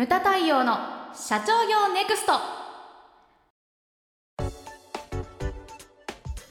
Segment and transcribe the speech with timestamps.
[0.00, 0.78] ムタ太陽の
[1.14, 2.32] 社長業ネクスト。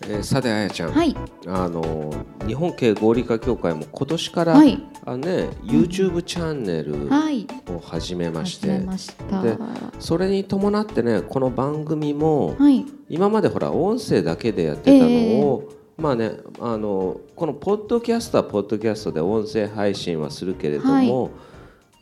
[0.04, 1.16] えー、さてあやちゃん、はい。
[1.48, 2.14] あの
[2.46, 4.80] 日本経営合理化協会も今年から、はい。
[5.04, 7.48] あね YouTube チャンネルはい。
[7.76, 9.42] を始めまして、始めました。
[9.42, 9.58] で
[9.98, 12.86] それに伴ってねこの番組もはい。
[13.10, 15.12] 今までほら音声だけでやってたの
[15.48, 21.32] を、まあねあのこのポッドキャストはポッドキャストで音声配信はするけれども、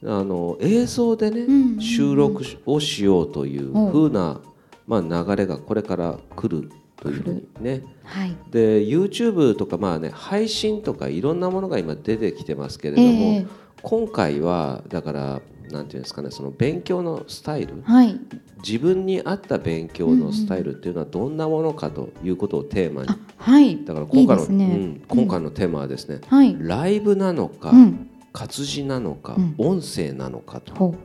[0.04, 1.54] あの映像でね、うん。
[1.54, 4.42] うんうん収録をしようという風な、
[4.88, 7.84] まあ、流れがこれから来るというふうにね。
[8.04, 8.36] はい。
[8.50, 13.48] で YouTube とかまあね配信とかいろんなものが今出てきてますけれども、ええ。
[13.84, 18.20] 今回はだからなんていうんですかねその勉強のスタイルはい。
[18.66, 23.86] 自分に合った勉強のスタイルっていうのはどんなものかということをテーマに、あはい。
[23.86, 24.66] だから今回のね。
[24.66, 26.56] うん、今回のテーマはですね、はい。
[26.60, 29.56] ライブなのか、うん活字なのか、うん。
[29.58, 30.74] 音声なのかと。
[30.76, 30.96] ほ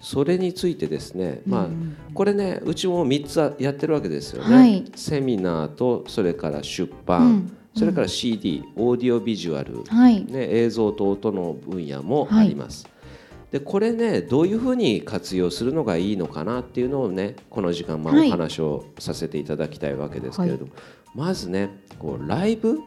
[0.00, 1.96] それについてですね、うまあうん。
[2.14, 4.84] これねうちも3つやってるわけですよね、はい。
[4.94, 7.56] セミナーとそれから出う版、ん。
[7.74, 10.24] それから CD、オーディオビジュアル、はい。
[10.24, 12.88] ね、映像と音の分野もあります。
[13.50, 18.28] でこれねどういうふうに活用するのがいいのかなっていうのをねこの時間まあはい。
[18.28, 20.72] お話をさせていただきたいわけですけれども、
[21.14, 22.78] まずねこうライブ、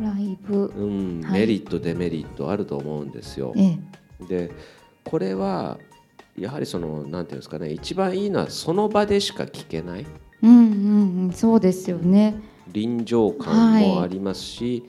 [0.00, 0.66] ライブ。
[0.76, 1.40] うんはい。
[1.40, 3.52] メリットデメリットあると思うんですよ。
[3.56, 3.78] え
[4.22, 4.24] え。
[4.26, 4.50] で
[5.04, 5.78] これは
[6.36, 10.06] やはりそのなんていうんですかね一番いいのはその場でしか聞けない。
[10.42, 12.34] うんうんうんそうですよね。
[12.72, 14.84] 臨場感もありますし、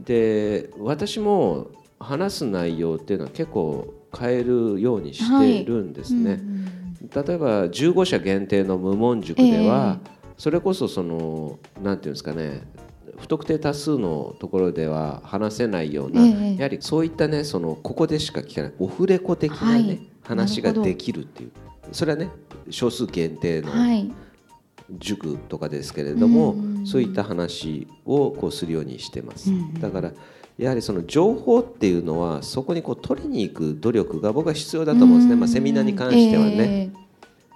[0.00, 6.32] で私も話す内容っていうのは結構変えるようにしてるんですね。
[6.32, 6.56] うんうん
[7.14, 10.00] 例えば15社限定の無門塾では、
[10.36, 12.62] それこそそのなんていうんですかね
[13.18, 16.56] 不特定多数のところでは話せないような、ええ。
[16.56, 20.00] やはりそういったねそのここでしか聞けないオフレコ的な、ねはい。
[20.22, 21.50] 話ができるっていう。
[21.92, 22.30] それはね
[22.70, 24.12] 少数限定のはい。
[24.98, 29.50] 塾とかですけれども、うんそういった話をこうするようにしてます。
[29.50, 30.12] うんだから
[30.56, 36.92] やはりその情報っていうのはそこにこう取りに行く努力が僕は必要だと思うんですね、まあ、セミナーに関してはね。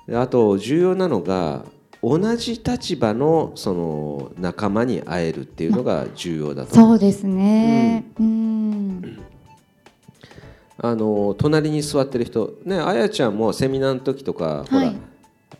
[0.08, 0.10] え。
[0.10, 1.64] であと重要なのが
[2.02, 8.04] 同じ立場のその仲間に会えるっていうのが重要だえとそうですね。
[8.18, 9.18] うん。
[10.82, 14.96] あの隣に座ってる人ねあやちゃんもセミナーの時とか、ほらはい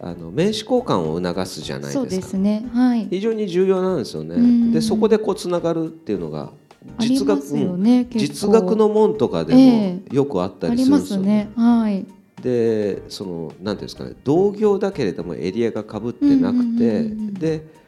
[0.03, 2.01] あの名刺交換を促すじゃないですか。
[2.01, 2.67] そうですね。
[2.73, 3.07] はい。
[3.11, 4.37] 非常に重要なんですよね。
[4.37, 4.73] うん。
[4.73, 6.53] でそこでこうつながるっていうのが
[6.97, 11.27] あり実学,、ね実学の門とかでえもよくあったありりするんますですよね。
[11.27, 11.51] ね。
[11.55, 12.07] はい
[12.43, 17.81] でそのなんていうんですかね同業だけれどもエリアがかぶってなくうんうんて、うんうんで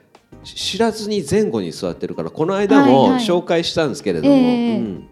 [0.44, 3.24] し知らずに前後に座ってるからこの間もはいはい。
[3.24, 4.78] 紹介したんですけれども、ええ。
[4.78, 5.08] うん、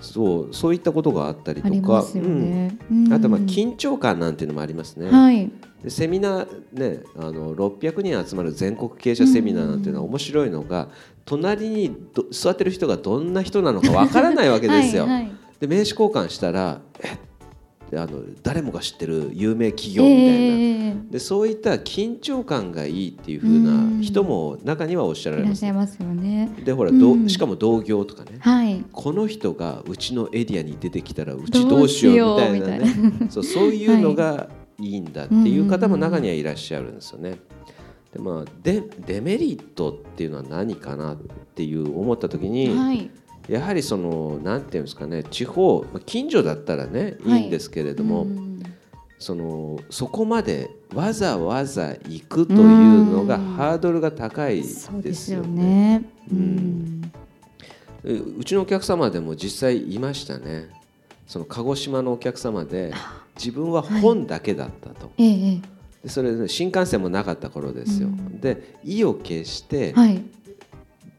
[0.00, 2.18] そうそういったことがあったりとかあと
[3.28, 3.46] まあうん。
[3.46, 5.10] 緊張感なんていうのもありますね。
[5.10, 5.50] はい。
[5.82, 10.88] でセミナーねあの600人集まる全国経営者セミナーなんていうのは面白いのが
[11.24, 15.04] 隣にど座ってる人がどんな人なのかわからないわけですよ。
[15.04, 15.32] はいはい。
[15.60, 17.27] で名刺交換したらえで
[17.94, 25.60] あの誰もが知ってる有名企業みたいな、えでそういった緊張感がいいっていう風な人も中にはおっしゃらえいらっれます。
[25.60, 26.50] しゃいますよね。
[26.64, 26.90] でほら、
[27.28, 28.38] しかも同業とかね。
[28.40, 28.84] はい。
[28.92, 32.94] この人がうちのエリアに出てきたらうちどうしようみたいなね。
[33.30, 37.38] そうそういうのがいいんだっていう方も中にはいらっしゃるんですよね。
[38.12, 41.16] でまあ、でデメリットっていうのは何かなっ
[41.54, 43.10] ていう思った時に、はい
[43.48, 47.44] やはりそのなんていうんですかね地方まあ近所だったらねいはい。
[47.44, 48.62] いんですけれども、うん。
[49.18, 53.44] そのそこまでわざわざ行くというのがうん。
[53.54, 54.62] ハードルが高いで
[55.14, 55.98] すよね。
[55.98, 56.40] ねううん。
[56.40, 57.12] ん。
[58.04, 60.68] ううちのお客様でも実際いましたね。
[61.26, 62.92] その鹿児島のお客様で
[63.36, 65.60] 自分は本だけだったと、えええ
[66.04, 68.40] でそれで新幹線もなかった頃ですよ、うん。
[68.40, 70.22] で意を決して、えはい。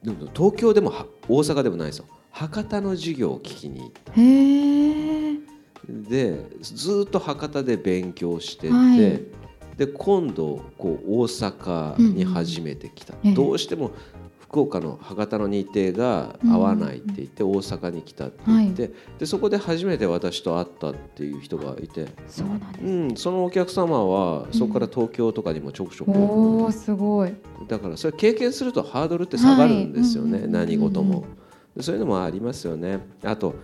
[0.04, 2.06] でも東京でもは大阪でもないですよ
[2.40, 4.14] 博多の授業を聞きに行った。
[6.10, 9.00] でずっと博多で勉強してて、はい。
[9.76, 13.36] で今度こう大阪に初めて来た、うんうん。
[13.36, 13.92] どうしても
[14.40, 22.86] 福岡の博多の日程が合わないって言って大阪に来たって言って、でそこで初めて私と会ったっていう人がいて、そうなんです。
[22.86, 27.34] うん、そのお客様はそこから東京とかにもちょくちょく、おおすごい。
[27.68, 30.46] だからそれ経験するとハードルって下がるんですよね、はい。
[30.46, 31.39] うん何事も、で
[31.82, 33.00] そういうのもありますよね。
[33.24, 33.56] あと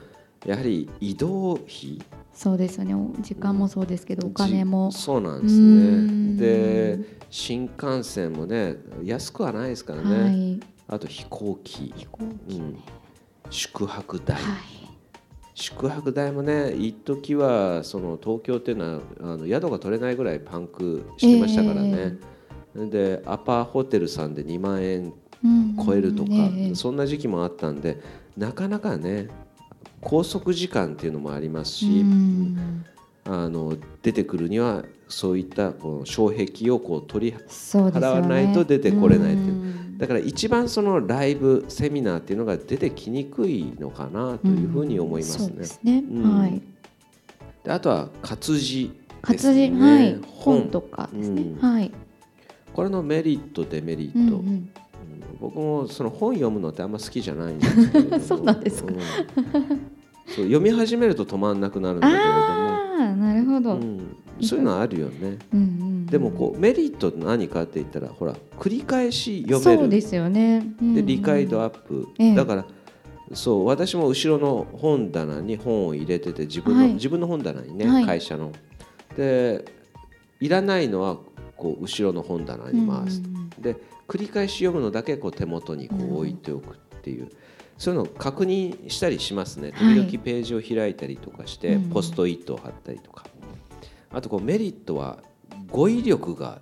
[0.46, 2.02] やはり移動費。
[2.34, 2.94] そうですよね。
[2.94, 4.90] お時間もそうですけどお金も。
[4.92, 6.38] じそうなんですうん。
[6.38, 10.60] ねで新幹線もね安くはないですからね、はい。
[10.88, 12.38] あと飛行機、飛行機ね。
[12.50, 12.80] うん、
[13.50, 14.76] 宿泊代、はい。
[15.56, 22.18] 宿泊代もね一時はその東京っていうのはあの宿が取れないぐらいパンクしてましたからね、
[22.76, 25.14] でアパホテルさんで2万円
[25.86, 28.00] 超えるとか、ええそんな時期もあったんで
[28.38, 29.28] なかなかね
[30.02, 32.86] 拘束時間っていうのもありますし、うん
[33.28, 45.56] あの出てくるにはそういったこの障壁をこう取りそうですね払わないと出てこれないっていううんだから一番そのライブセミナーっていうのが出てきにくいのかなというふうに思いますそうね。
[45.56, 46.62] ですね、はい
[47.64, 48.94] であとは活字
[49.24, 51.92] 活ですね字、はい本とかですね、うんはい、
[52.74, 54.70] これのメリットデメリット、うんうん
[55.40, 58.20] 僕もその本読むのってあんま好きじゃないんですけれども。
[58.24, 58.94] そうなんですか。
[58.94, 59.00] うん。
[60.28, 65.38] そう読み始めると止まんなくなるんだけれども、ああなるほど、うん、そういうのはあるよね。
[65.54, 69.80] うんうんでもこうメリット何かって言ったらほら繰り返し読める。
[69.80, 72.36] そうですよね、うんうんで理解度アップ、ええ。
[72.36, 72.66] だから
[73.34, 76.94] そう私も後ろの本棚に本を入れてて自分の、はい。
[76.94, 78.06] 自分の本棚にね、はい。
[78.06, 78.52] 会社の。
[79.18, 79.66] で
[80.40, 81.18] いらないのは
[81.56, 83.22] こう後ろの本棚に回す、
[83.60, 83.76] で
[84.08, 87.30] 繰り返し読むのだけこう手元にこう置いておくっていう。
[87.78, 89.72] そういうのを確認したりしますね。
[89.76, 89.96] はい。
[89.96, 93.26] 時々ページを開いたりとかして、うんポストイットを貼ったりとか。
[94.12, 95.18] あとこうメリットは
[95.70, 96.62] 語彙力が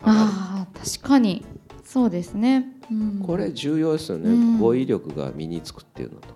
[0.00, 1.44] 上ああ確かに。
[1.84, 3.22] そうですね、うん。
[3.26, 4.58] これ重要ですよね、うん。
[4.58, 6.34] 語彙力が身につくっていうのと。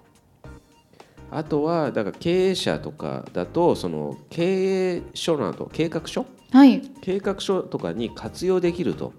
[1.30, 6.80] あとはだから経営者とかだとその経営書など計画書はい。
[7.00, 9.12] 計画書とかに活用できると、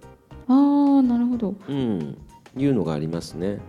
[0.48, 1.56] ああなるほど。
[1.68, 2.18] うん、
[2.58, 3.60] いうのがありますね。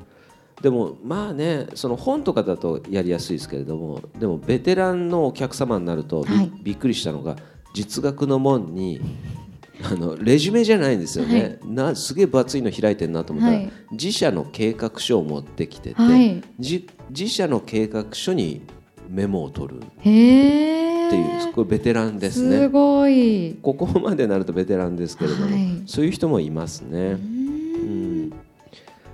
[0.63, 6.53] でもまあねその本とかだとやりやすいですけれどもでもベテランのお客様になるとび,、はい。
[6.63, 7.37] びっくりしたのが
[7.73, 9.01] 実学の門に
[9.83, 13.73] あのレジュメじゃないんですよね、なすげえ分厚いの開いてるなと思ったら、はい。
[13.93, 18.61] 自社の計画書を持ってきてて、自社の計画書に
[19.09, 19.81] メモを取る。
[19.81, 23.57] っへえていう、これベテランですすねごい。
[23.63, 25.83] ここまでなるとベテランですけれども、はい。
[25.87, 26.99] そういう人もいますね。
[26.99, 28.27] ううん。
[28.29, 28.33] ん。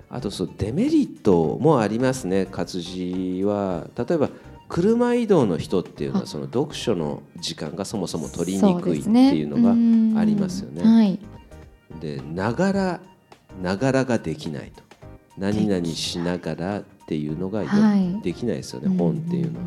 [0.08, 2.46] あとそうデメリットもありますね。
[2.46, 3.88] 活字は。
[3.96, 4.30] 例えば
[4.68, 6.26] 車移動の人っていうのはあ。
[6.26, 9.56] その読書の時間がそもそも取りにくいっていうの
[10.14, 10.82] がありますよね。
[10.82, 10.94] うん。
[10.94, 11.18] はい。
[12.00, 13.00] でながら
[13.62, 14.82] ながらができないと。
[15.38, 17.62] 何々しながらっていうのが
[18.22, 19.66] できないですよね、本っていうのは。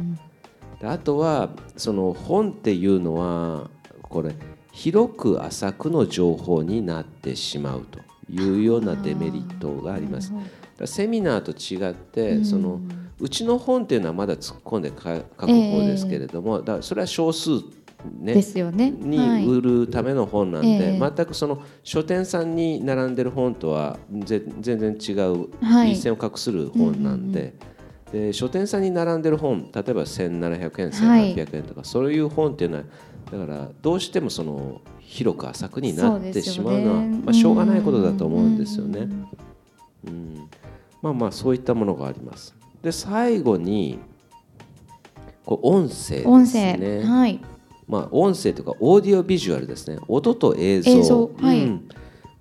[0.84, 3.70] あとはその本っていうのは
[4.02, 4.36] これ
[4.72, 8.00] 広く浅くの情報になってしまうと
[8.31, 10.31] いうようなデメリットがあります。
[10.86, 12.46] セミナーと違って、うん。
[12.46, 12.80] その
[13.20, 17.50] うちの本っていうのはまだ突っ込んでか書く方ですけれども、だからそれは少数
[18.22, 18.92] ねですよね。
[18.92, 21.00] にはい売るための本なんで、ええ。
[21.00, 25.92] 全くその書店さんに並んでる本とはぜ全然違う、はい。
[25.92, 27.54] 一線を画する本なんで,、
[28.12, 31.36] で書店さんに並んでる本例えば1700円はい。
[31.36, 32.84] 1800円とか、そういう本っていうのは
[33.32, 37.22] だからどうしてもその広く浅くになってしまうのはね。
[37.26, 39.08] まあ、しょうがないことだと思うんですよね。
[40.06, 40.10] うん。
[40.10, 40.50] うん。
[41.02, 42.56] まあまあそういったものがあります。
[42.82, 44.00] で最後に
[45.46, 46.78] こう音声です音声。
[46.78, 47.04] ね。
[47.04, 47.42] はい。
[47.88, 50.00] まあ、音声というかオーディオビジュアルですね。
[50.08, 50.92] 音と映像。
[50.92, 51.32] 映像。
[51.42, 51.64] はい。
[51.64, 51.90] うん。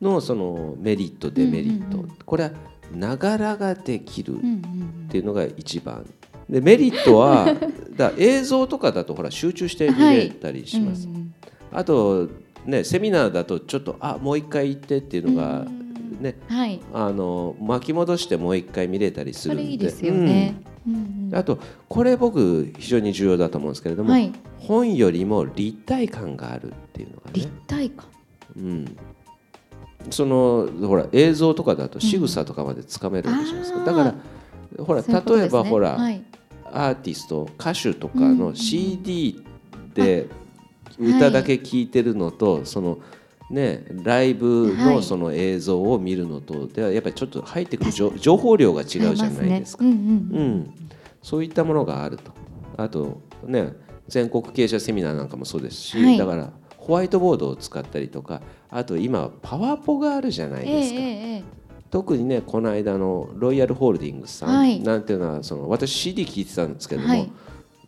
[0.01, 2.17] のそのメリットデメリット、うんうんうん。
[2.25, 2.51] これは
[2.95, 6.07] ながらができるっていうのが一番。
[6.49, 7.55] でメリットは
[7.97, 11.35] だ映像とかだとほら集中して見れたりします、うんうん
[11.71, 12.29] あと
[12.65, 15.89] ねセミナーだとちょっとあもう一回行ってっていうのがうん
[16.21, 16.81] ねはい。
[16.93, 19.65] あの巻き戻してもう一回見れたりすそるんで。
[19.65, 20.57] れいいですよね。
[20.87, 20.95] うん。
[20.95, 21.37] うんうん。
[21.37, 24.33] あとこれ僕非常に重要だと思うんですけれども、はい。
[24.59, 27.33] 本よりも立体感があるっていうのがね。
[27.35, 28.07] 立体感。
[28.57, 28.97] うん、
[30.11, 34.15] そのほら映像とかだと仕草とかまでつかめるわけじゃないですか、うんだから
[34.85, 36.23] ほら例えばほら、はい。
[36.71, 39.43] アーティスト歌手とかの CD
[39.95, 40.29] で
[40.99, 42.99] 歌だけ聴いてるのと、その
[43.51, 44.97] ねライブはい。
[44.97, 49.85] のその映像を見るのとではやっぱりちょっと入ってくる情情報量が違うじゃないですか。
[49.85, 50.75] うん。
[51.23, 52.33] そういったものがあると。
[52.77, 53.73] あとね
[54.07, 56.19] 全国経営者セミナーなんかもそうですし、はい。
[56.19, 56.53] だから
[56.89, 58.41] ホワイトボードを使ったりとか
[58.71, 61.59] あと今パワポがあるじゃないええですか、えええ
[61.91, 64.79] 特にねこの間のロイヤルホールディングスさん、はい。
[64.81, 67.31] なんていうのはその私 CD 聞いてたんですけども、はい。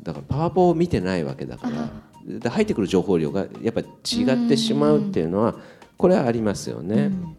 [0.03, 1.91] だからパワポを見てないわけだから
[2.27, 5.55] で入ってくる情報量がやっぱり違ってしまうっていうのは
[5.99, 6.95] これはありますよね。
[6.95, 7.37] うん。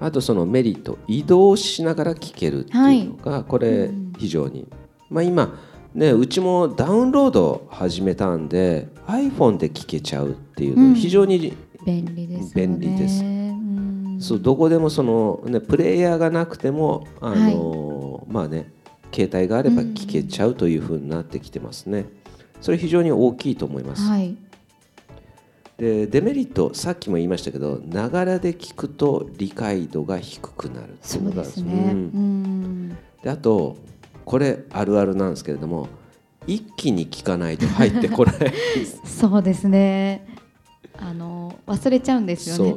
[0.00, 4.66] あとそのメリット移動しながら聞けるっていうのがこれうん非常に、
[5.10, 5.58] まあ、今
[5.94, 10.90] ねうちもダウンロード始めたんで iPhone で聞けちゃうっていううん。
[10.90, 13.22] の非常に、便利です便利です。
[13.22, 14.18] うん。
[14.20, 18.72] そうどこでもその、ね、プレイヤーがなくてもあの、まあね
[19.12, 22.06] 携帯があれば聞けちゃうというふうになってきてますね。
[22.60, 24.02] それ非常に大きいと思います。
[24.02, 24.36] はい。
[25.76, 31.72] でデメリットさっきも言いましたけどながらで聞くと理解度が低くなるそうですね。
[31.72, 31.90] うん。
[31.90, 32.98] うん。
[33.22, 33.76] であと
[34.24, 35.88] これあるあるなんですけれども
[36.46, 38.36] 一気に聞かないと入ってこない
[39.04, 40.26] そうですね。
[40.96, 42.76] あの忘れちゃうんですよ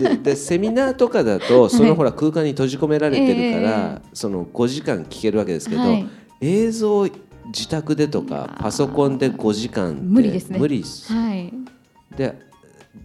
[0.00, 6.06] ででセミナーとかだとそのほら空間に閉じ込められてるから、えその5時間聞けるわけですけど、はい。
[6.40, 7.06] 映像
[7.46, 10.58] 自宅でとかパソコンで5時間無理ですね。
[10.58, 11.12] 無理です。
[11.12, 11.52] はい。
[12.16, 12.38] で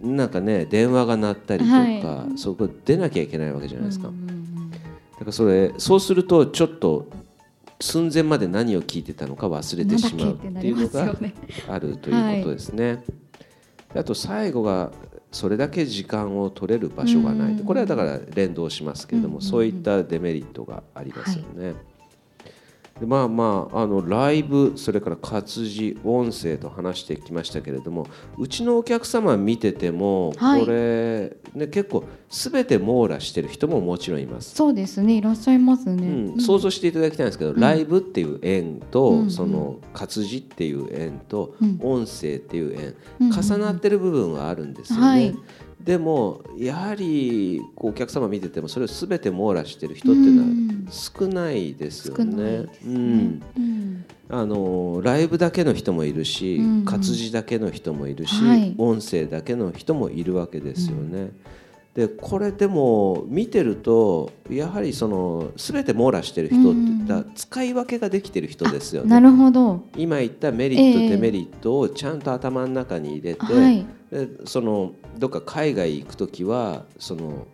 [0.01, 2.37] なんかね電話が鳴ったりとか、はい。
[2.37, 7.09] そこ出なきゃいけないわけじゃないですか、だからそれそうするとちょっと
[7.79, 11.15] 寸前まで何を聞いてたのか忘れてしまうっていうのが
[11.69, 13.03] あるということですね。
[13.93, 14.91] であと最後が
[15.31, 17.65] それだけ時間を取れる場所がないうん。
[17.65, 21.75] これはだから連動しますけれども、うんそういったデメリットがありますよね。
[22.99, 34.55] でまあまああのライブそれから活字音声と話してきましたけれどもうちのお客様見てても、はいこれ、ね、結構全て網羅してる人ももちろんいます。
[34.55, 35.13] そうですね。
[35.13, 36.07] いらっしゃいますね。
[36.07, 45.05] うん、想像していただきたいんですけど、んライブっていう円と、うんうんその活字っていう円と、うん音声っていう円、うん重なってる部分はあるんですよね。
[45.05, 45.35] はい
[45.87, 52.65] でもやはりこうお客様見ててもそれを全て網羅してる人っていうのはうん少ないですよね。
[52.85, 61.31] うんうんあのライブだけの人もいるし、うんうん活字だけの人もいるし、はい音声だけの人もいるわけですよね。
[61.93, 69.09] でこれでも見てるとやはりその全て網羅してる人って言ったら使い分けができてる人ですよね。
[69.09, 69.85] なるほど。
[69.95, 73.85] 今言ったメリット、ええデメリットをちゃんと頭の中に入れて、はい。
[74.11, 77.47] でそのどっか海外行く時はその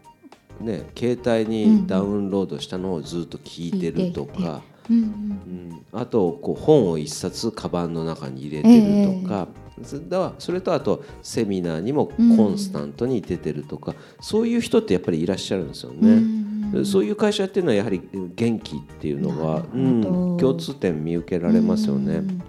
[0.59, 4.61] ね携帯にダウンロードしたのをずっと聞いてるとか。
[4.89, 9.47] うんうん、あとこう本を一冊カバンの中に入れてるとか、
[9.81, 15.97] それだそれとあとセミナーにもコンスタントに出てるとか、そういう人ってやっぱりいらっしゃるんですようん。
[15.99, 16.15] うね。
[16.15, 18.01] んでそういう会社っていうのはやはり
[18.35, 22.15] 元気っていうのが、うん、共通点見受けられますよね。
[22.15, 22.43] うん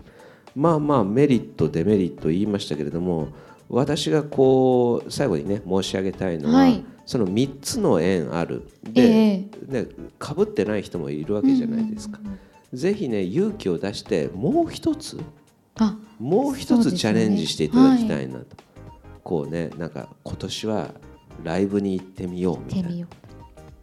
[0.56, 3.28] まあまあメリットデメリット言いましたけれども
[3.68, 6.84] 私がこう最後にね申し上げたいのは、はい。
[7.06, 8.66] その3つの縁ある。
[8.94, 12.18] えで、ね、かぶってない人もいるわけじゃないですか。
[12.72, 15.20] ぜひね勇気を出してもう一つ
[15.78, 18.46] あ、もう一つチャレンジしていただきたいなと、
[19.22, 20.90] こうねなんか今年は
[21.42, 23.06] ライブに行ってみようみたいな。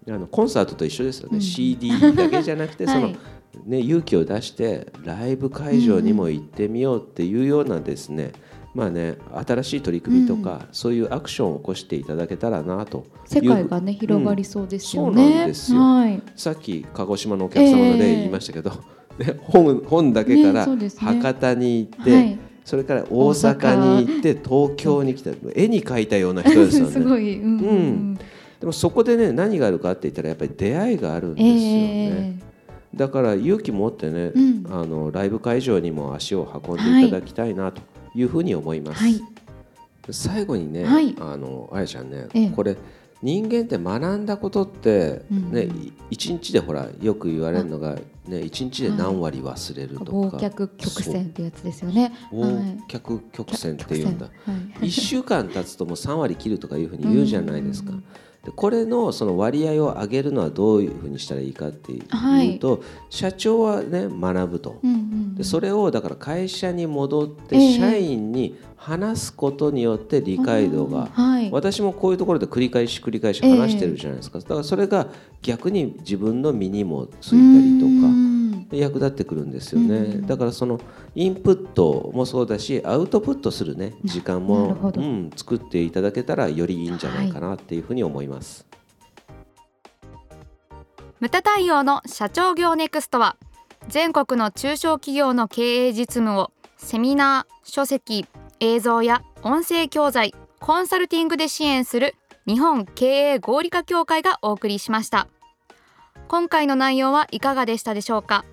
[0.09, 1.41] あのコンサートと一緒ですよね、うん。
[1.41, 3.17] CD だけじゃなくて その、はい。
[3.65, 8.31] ね、勇気を出してライブ会場にも行ってみようっていうようなですね、
[8.73, 15.35] まあね新しい取り組みとか、そういうアクションを起こしていただけたらなと世界がね広がりそうですようんそうね。
[15.35, 15.79] なんですよ。
[15.79, 16.23] はい。
[16.35, 18.15] さっき鹿児島のお客様の例ええ。
[18.17, 18.71] 言いましたけど、
[19.17, 22.39] ね本本だけから博多に行って、はい。
[22.63, 26.91] それから大阪に行って東京に来た絵に描いたような人ですよね。
[26.93, 27.39] すごい。
[27.41, 28.15] うんうんうん。
[28.15, 32.39] でもそこでね何があるかって言ったらやっぱり出会いがあるんですよね。
[32.39, 32.51] え。
[32.95, 34.65] だから勇気持ってね、うん。
[34.71, 37.81] あのライブ会場にも足を運んでいただきたいなと
[38.15, 39.01] いうふうに思います。
[39.01, 39.21] はい。
[40.09, 42.75] 最後にね、はいあのあやちゃんね、ええこれ
[43.21, 47.95] 人間って学んだことって、うんねい一日でほらよく言われるのが、
[48.27, 52.11] ね、一日で何割忘れるとか、忘却曲線ってやつですよね。
[52.31, 54.25] 忘却曲線っていうんだ。
[54.25, 54.31] は
[54.81, 54.87] い。
[54.87, 58.03] 1週間経つともう3割切るとかいうふうに言うじゃないですかうん。
[58.43, 62.57] でこれのその割合を上げるのはどういうふうにしたらいいかっていうはい。
[62.57, 64.79] と、社長はね学ぶと。
[64.83, 67.77] うんうんでそれをだから会社に戻ってええ。
[67.77, 71.49] 社員に話すことによって理解度が、はい。
[71.51, 75.07] 私もこういうところで繰り返し繰り返し話してるじゃないですか、だからそれが
[75.41, 78.30] 逆に自分の身にもついたりとかうん
[78.79, 80.79] 役立ってくるんですよね、うんだからその
[81.15, 88.65] インプットもそうだしアウトプットするね時間なもうん、作っていただけたらよりいいんじゃないかなっていうふうに思います。
[91.19, 93.37] ムタ太陽の社長業ネクストは
[93.87, 98.25] 全国の中小企業の経営実務をセミナー書籍
[98.59, 102.15] 映像や音声教材コンサルティングで支援する
[102.47, 105.27] 日本経営合理化協会がお送りしました。
[106.27, 108.45] 今回の内容はいかがでしたでしょうか？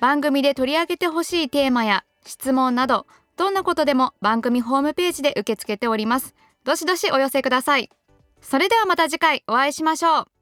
[0.00, 6.34] 番組で取り上げてほしいテーマや質問などどんなことでも番組ホームページで受け付けております。
[6.64, 7.88] どしどしお寄せください。
[8.42, 10.39] それではまた次回お会いしましょう。